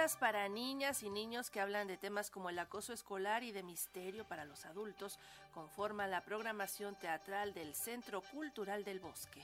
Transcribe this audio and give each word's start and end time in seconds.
para 0.00 0.48
niñas 0.48 1.02
y 1.02 1.10
niños 1.10 1.50
que 1.50 1.60
hablan 1.60 1.86
de 1.86 1.98
temas 1.98 2.30
como 2.30 2.48
el 2.48 2.58
acoso 2.58 2.94
escolar 2.94 3.44
y 3.44 3.52
de 3.52 3.62
misterio 3.62 4.24
para 4.24 4.46
los 4.46 4.64
adultos 4.64 5.18
conforman 5.52 6.10
la 6.10 6.24
programación 6.24 6.94
teatral 6.94 7.52
del 7.52 7.74
Centro 7.74 8.22
Cultural 8.22 8.82
del 8.82 8.98
Bosque. 8.98 9.42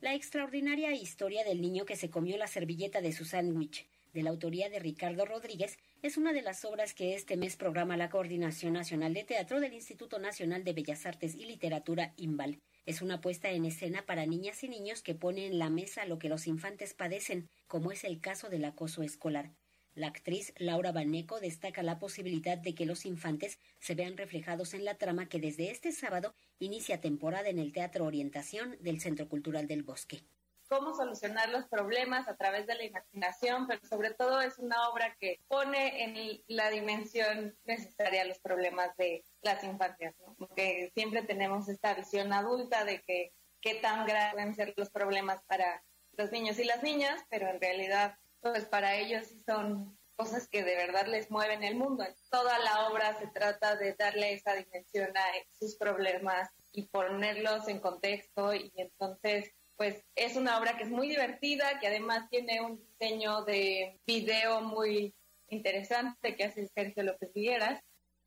La 0.00 0.14
extraordinaria 0.14 0.92
historia 0.92 1.44
del 1.44 1.60
niño 1.60 1.84
que 1.84 1.96
se 1.96 2.08
comió 2.08 2.38
la 2.38 2.46
servilleta 2.46 3.02
de 3.02 3.12
su 3.12 3.26
sándwich, 3.26 3.86
de 4.14 4.22
la 4.22 4.30
autoría 4.30 4.70
de 4.70 4.78
Ricardo 4.78 5.26
Rodríguez, 5.26 5.76
es 6.00 6.16
una 6.16 6.32
de 6.32 6.40
las 6.40 6.64
obras 6.64 6.94
que 6.94 7.14
este 7.14 7.36
mes 7.36 7.56
programa 7.56 7.96
la 7.96 8.08
Coordinación 8.08 8.72
Nacional 8.72 9.12
de 9.12 9.24
Teatro 9.24 9.60
del 9.60 9.74
Instituto 9.74 10.20
Nacional 10.20 10.62
de 10.62 10.72
Bellas 10.72 11.04
Artes 11.04 11.34
y 11.34 11.44
Literatura, 11.44 12.14
IMBAL. 12.16 12.60
Es 12.86 13.02
una 13.02 13.20
puesta 13.20 13.50
en 13.50 13.64
escena 13.64 14.06
para 14.06 14.24
niñas 14.24 14.62
y 14.62 14.68
niños 14.68 15.02
que 15.02 15.16
pone 15.16 15.46
en 15.46 15.58
la 15.58 15.68
mesa 15.68 16.06
lo 16.06 16.20
que 16.20 16.28
los 16.28 16.46
infantes 16.46 16.94
padecen, 16.94 17.50
como 17.66 17.90
es 17.90 18.04
el 18.04 18.20
caso 18.20 18.48
del 18.48 18.64
acoso 18.64 19.02
escolar. 19.02 19.50
La 19.96 20.06
actriz 20.08 20.52
Laura 20.58 20.92
Baneco 20.92 21.40
destaca 21.40 21.82
la 21.82 21.98
posibilidad 21.98 22.58
de 22.58 22.74
que 22.74 22.86
los 22.86 23.06
infantes 23.06 23.58
se 23.80 23.94
vean 23.94 24.16
reflejados 24.16 24.74
en 24.74 24.84
la 24.84 24.94
trama 24.94 25.28
que 25.28 25.40
desde 25.40 25.70
este 25.70 25.92
sábado 25.92 26.34
inicia 26.60 27.00
temporada 27.00 27.48
en 27.48 27.58
el 27.58 27.72
Teatro 27.72 28.04
Orientación 28.04 28.76
del 28.80 29.00
Centro 29.00 29.28
Cultural 29.28 29.66
del 29.66 29.82
Bosque. 29.82 30.22
Cómo 30.68 30.94
solucionar 30.94 31.50
los 31.50 31.66
problemas 31.66 32.28
a 32.28 32.36
través 32.36 32.66
de 32.66 32.74
la 32.74 32.84
imaginación, 32.84 33.66
pero 33.66 33.80
sobre 33.86 34.12
todo 34.14 34.40
es 34.40 34.58
una 34.58 34.88
obra 34.88 35.14
que 35.20 35.40
pone 35.48 36.04
en 36.04 36.42
la 36.48 36.70
dimensión 36.70 37.56
necesaria 37.64 38.24
los 38.24 38.38
problemas 38.38 38.96
de 38.96 39.24
las 39.42 39.62
infancias, 39.62 40.14
porque 40.38 40.90
siempre 40.94 41.22
tenemos 41.22 41.68
esta 41.68 41.94
visión 41.94 42.32
adulta 42.32 42.84
de 42.84 43.02
que 43.02 43.32
qué 43.60 43.76
tan 43.76 44.06
graves 44.06 44.34
pueden 44.34 44.54
ser 44.54 44.74
los 44.76 44.90
problemas 44.90 45.42
para 45.46 45.82
los 46.16 46.30
niños 46.32 46.58
y 46.58 46.64
las 46.64 46.82
niñas, 46.82 47.22
pero 47.28 47.48
en 47.48 47.60
realidad 47.60 48.16
pues 48.40 48.66
para 48.66 48.96
ellos 48.96 49.26
son 49.46 49.98
cosas 50.16 50.48
que 50.48 50.62
de 50.62 50.76
verdad 50.76 51.06
les 51.06 51.30
mueven 51.30 51.64
el 51.64 51.76
mundo. 51.76 52.04
Toda 52.30 52.58
la 52.58 52.88
obra 52.88 53.18
se 53.18 53.26
trata 53.28 53.76
de 53.76 53.94
darle 53.94 54.34
esa 54.34 54.54
dimensión 54.54 55.16
a 55.16 55.24
sus 55.58 55.76
problemas 55.76 56.50
y 56.72 56.86
ponerlos 56.88 57.68
en 57.68 57.80
contexto 57.80 58.54
y 58.54 58.70
entonces 58.76 59.50
pues 59.76 60.03
es 60.34 60.40
una 60.40 60.58
obra 60.58 60.76
que 60.76 60.82
es 60.82 60.90
muy 60.90 61.08
divertida, 61.08 61.78
que 61.78 61.86
además 61.86 62.28
tiene 62.28 62.60
un 62.60 62.84
diseño 62.98 63.44
de 63.44 64.00
video 64.04 64.62
muy 64.62 65.14
interesante 65.48 66.34
que 66.34 66.42
hace 66.42 66.66
Sergio 66.74 67.04
López 67.04 67.32
Vigueras. 67.32 67.80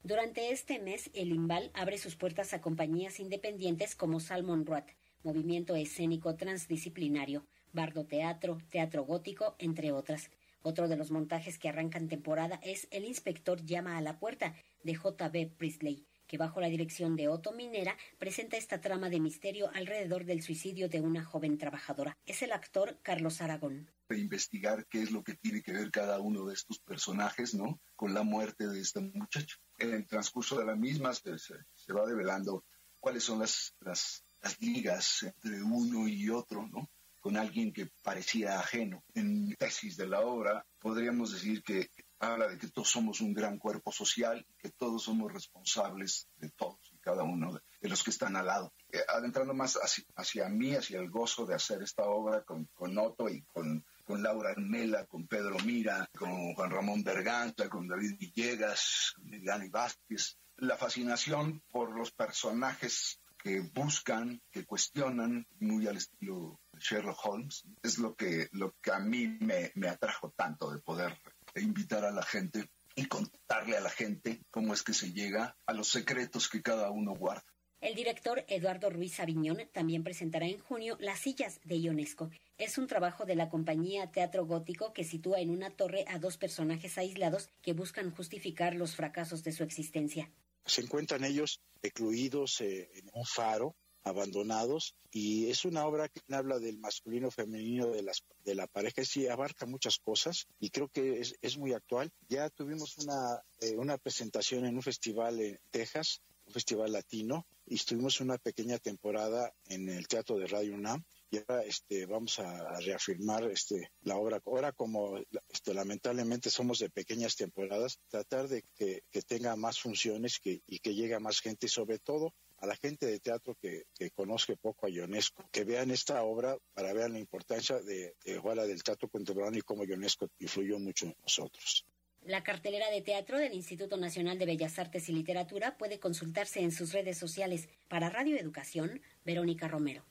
Durante 0.04 0.52
este 0.52 0.80
mes, 0.80 1.10
el 1.14 1.34
IMBAL 1.34 1.70
abre 1.74 1.98
sus 1.98 2.16
puertas 2.16 2.54
a 2.54 2.62
compañías 2.62 3.20
independientes 3.20 3.94
como 3.94 4.22
Salmon 4.22 4.66
Roat, 4.66 4.90
movimiento 5.22 5.76
escénico 5.76 6.38
transdisciplinario, 6.38 7.46
bardo 7.74 8.06
teatro, 8.06 8.58
teatro 8.70 9.04
gótico, 9.04 9.58
entre 9.60 9.92
otras. 9.92 10.32
Otro 10.62 10.88
de 10.88 10.96
los 10.96 11.12
montajes 11.12 11.60
que 11.60 11.68
arrancan 11.68 12.08
temporada 12.08 12.62
es 12.64 12.88
El 12.90 13.04
inspector 13.04 13.66
llama 13.66 13.98
a 13.98 14.02
la 14.02 14.18
puerta, 14.18 14.56
de 14.82 14.96
J.B. 14.96 15.52
Priestley, 15.58 16.06
que 16.28 16.38
bajo 16.38 16.62
la 16.62 16.68
dirección 16.70 17.16
de 17.16 17.28
Otto 17.28 17.54
Minera 17.54 17.98
presenta 18.18 18.58
esta 18.58 18.82
trama 18.82 19.10
de 19.10 19.20
misterio 19.20 19.70
alrededor 19.74 20.26
del 20.26 20.44
suicidio 20.44 20.90
de 20.90 21.02
una 21.02 21.24
joven 21.24 21.58
trabajadora. 21.58 22.18
Es 22.26 22.42
el 22.42 22.52
actor 22.52 23.00
Carlos 23.02 23.42
Aragón. 23.42 23.90
Investigar 24.10 24.86
qué 24.88 25.02
es 25.02 25.12
lo 25.12 25.24
que 25.24 25.36
tiene 25.36 25.62
que 25.62 25.74
ver 25.74 25.92
cada 25.92 26.20
uno 26.20 26.46
de 26.46 26.54
estos 26.54 26.80
personajes, 26.80 27.54
¿no? 27.54 27.80
Con 27.96 28.14
la 28.14 28.24
muerte 28.24 28.68
de 28.68 28.80
este 28.80 29.00
muchacho. 29.00 29.58
En 29.80 29.94
el 29.94 30.06
transcurso 30.06 30.58
de 30.60 30.66
la 30.66 30.76
misma 30.76 31.14
se, 31.14 31.38
se 31.40 31.94
va 31.94 32.06
develando 32.06 32.64
cuáles 33.00 33.24
son 33.24 33.40
las, 33.40 33.74
las 33.80 34.24
las 34.42 34.60
ligas 34.62 35.24
entre 35.24 35.64
uno 35.64 36.08
y 36.08 36.30
otro, 36.30 36.68
¿no? 36.68 36.90
con 37.20 37.36
alguien 37.36 37.74
que 37.74 37.90
parecía 38.04 38.60
ajeno. 38.60 39.04
En 39.14 39.54
tesis 39.56 39.98
de 39.98 40.08
la 40.08 40.22
obra 40.22 40.66
podríamos 40.80 41.34
decir 41.34 41.62
que 41.62 41.90
habla 42.20 42.48
de 42.48 42.58
que 42.58 42.70
todos 42.70 42.90
somos 42.90 43.22
un 43.22 43.34
gran 43.34 43.58
cuerpo 43.58 43.92
social, 43.92 44.46
que 44.58 44.72
todos 44.72 45.04
somos 45.04 45.32
responsables 45.32 46.28
de 46.38 46.50
todos 46.50 46.80
y 46.92 46.98
cada 46.98 47.24
uno 47.24 47.54
de, 47.54 47.90
los 47.90 48.04
que 48.04 48.10
están 48.10 48.36
al 48.36 48.48
lado. 48.48 48.74
Eh, 48.92 49.00
adentrando 49.08 49.54
más 49.54 49.78
hacia, 50.16 50.50
mí, 50.50 50.76
hacia 50.76 51.00
el 51.00 51.10
gozo 51.10 51.46
de 51.46 51.56
hacer 51.56 51.82
esta 51.82 52.04
obra 52.04 52.44
con, 52.44 52.66
con 52.74 52.98
Otto 52.98 53.30
y 53.30 53.44
con, 53.44 53.86
con 54.04 54.24
Laura 54.24 54.52
Armela, 54.52 55.06
con 55.06 55.28
Pedro 55.28 55.58
Mira, 55.64 56.10
con 56.18 56.54
Juan 56.54 56.72
Ramón 56.72 57.04
Berganta, 57.04 57.70
con 57.70 57.88
David 57.88 58.18
Villegas, 58.20 59.14
Dani 59.18 59.70
Vázquez, 59.70 60.38
la 60.58 60.78
fascinación 60.78 61.62
por 61.70 61.96
los 61.96 62.12
personajes 62.12 63.22
que 63.38 63.62
buscan, 63.62 64.42
que 64.52 64.66
cuestionan, 64.66 65.48
muy 65.60 65.88
al 65.88 65.98
estilo 65.98 66.60
Sherlock 66.80 67.20
Holmes, 67.24 67.64
es 67.84 68.00
lo 68.00 68.16
que, 68.16 68.50
lo 68.52 68.76
que 68.82 68.92
a 68.92 69.00
mí 69.00 69.28
me, 69.40 69.72
me 69.76 69.88
atrajo 69.88 70.34
tanto 70.36 70.72
de 70.72 70.80
poder 70.80 71.18
invitar 71.62 72.06
a 72.06 72.12
la 72.12 72.24
gente 72.24 72.70
y 72.96 73.06
contarle 73.06 73.78
a 73.78 73.82
la 73.82 73.90
gente 73.90 74.42
cómo 74.50 74.74
es 74.74 74.84
que 74.84 74.94
se 74.94 75.12
llega 75.12 75.56
a 75.66 75.74
los 75.74 75.90
secretos 75.90 76.50
que 76.50 76.62
cada 76.62 76.90
uno 76.92 77.14
guarda. 77.16 77.46
El 77.80 77.94
director 77.94 78.44
Eduardo 78.48 78.90
Ruiz 78.90 79.20
Aviñón 79.20 79.60
también 79.72 80.04
presentará 80.04 80.48
en 80.48 80.58
junio 80.58 80.98
Las 81.00 81.20
sillas 81.20 81.60
de 81.64 81.80
Ionesco. 81.80 82.32
Es 82.58 82.80
un 82.80 82.88
trabajo 82.88 83.26
de 83.26 83.36
la 83.36 83.50
compañía 83.50 84.12
Teatro 84.12 84.46
Gótico 84.48 84.94
que 84.94 85.04
sitúa 85.04 85.40
en 85.42 85.52
una 85.52 85.70
torre 85.70 86.06
a 86.08 86.18
dos 86.18 86.38
personajes 86.38 86.98
aislados 86.98 87.52
que 87.62 87.74
buscan 87.74 88.10
justificar 88.10 88.74
los 88.74 88.96
fracasos 88.96 89.44
de 89.44 89.52
su 89.52 89.64
existencia 89.64 90.32
se 90.68 90.82
encuentran 90.82 91.24
ellos 91.24 91.62
recluidos 91.82 92.62
eh, 92.62 92.90
en 92.94 93.10
un 93.14 93.26
faro 93.26 93.76
abandonados 94.08 94.96
y 95.12 95.50
es 95.50 95.66
una 95.66 95.86
obra 95.86 96.10
que 96.10 96.22
habla 96.30 96.60
del 96.60 96.80
masculino 96.80 97.32
femenino 97.32 97.88
de 97.88 98.04
las 98.04 98.24
de 98.44 98.56
la 98.56 98.68
pareja 98.68 99.04
sí 99.04 99.28
abarca 99.28 99.66
muchas 99.66 100.00
cosas 100.00 100.48
y 100.60 100.70
creo 100.70 100.90
que 100.90 101.20
es, 101.20 101.36
es 101.42 101.58
muy 101.58 101.74
actual. 101.74 102.12
Ya 102.30 102.50
tuvimos 102.50 102.98
una 102.98 103.42
eh, 103.62 103.76
una 103.78 103.98
presentación 103.98 104.66
en 104.66 104.76
un 104.76 104.84
festival 104.84 105.40
en 105.40 105.60
Texas 105.72 106.22
un 106.48 106.54
festival 106.54 106.92
latino 106.94 107.46
y 107.66 107.76
estuvimos 107.76 108.22
una 108.22 108.38
pequeña 108.38 108.78
temporada 108.78 109.54
en 109.66 109.90
el 109.90 110.08
Teatro 110.08 110.38
de 110.38 110.48
Radio 110.48 110.74
UNAM 110.74 111.04
y 111.30 111.38
ahora 111.38 111.64
este 111.64 112.06
vamos 112.06 112.40
a, 112.40 112.80
reafirmar 112.80 113.44
este 113.52 113.92
la 114.02 114.16
obra. 114.16 114.42
Ahora 114.46 114.72
como 114.72 115.18
este 115.50 115.74
lamentablemente 115.74 116.50
somos 116.50 116.80
de 116.80 116.90
pequeñas 116.90 117.36
temporadas 117.36 118.00
tratar 118.08 118.48
de 118.48 118.64
que, 118.76 119.04
tenga 119.28 119.56
más 119.58 119.80
funciones 119.80 120.40
que, 120.40 120.62
y 120.66 120.80
que 120.80 120.96
llegue 120.96 121.16
a 121.16 121.20
más 121.20 121.42
gente 121.42 121.66
y 121.66 121.70
sobre 121.70 122.00
todo 122.00 122.34
a 122.60 122.66
la 122.66 122.76
gente 122.76 123.06
de 123.06 123.20
teatro 123.20 123.56
que, 123.56 123.84
que 123.98 124.12
poco 124.58 124.86
a 124.86 124.90
Ionesco, 124.90 125.48
que 125.52 125.64
vean 125.64 125.92
esta 125.92 126.24
obra 126.24 126.58
para 126.74 126.94
ver 126.94 127.10
la 127.12 127.20
importancia 127.20 127.80
de, 127.80 128.16
de 128.26 128.40
del 128.68 128.84
teatro 128.84 129.10
contemporáneo 129.10 129.60
y 129.60 129.64
cómo 129.64 129.84
Ionesco 129.84 130.30
influyó 130.40 130.80
mucho 130.80 131.06
en 131.06 131.16
nosotros. 131.22 131.86
La 132.24 132.44
cartelera 132.44 132.90
de 132.90 133.02
teatro 133.02 133.38
del 133.38 133.54
Instituto 133.54 133.96
Nacional 133.96 134.38
de 134.38 134.46
Bellas 134.46 134.80
Artes 134.80 135.08
y 135.08 135.14
Literatura 135.14 135.78
puede 135.78 136.00
consultarse 136.00 136.60
en 136.60 136.72
sus 136.72 136.92
redes 136.92 137.18
sociales. 137.18 137.70
Para 137.88 138.10
Radio 138.10 138.38
Educación, 138.38 139.02
Verónica 139.24 139.68
Romero. 139.68 140.04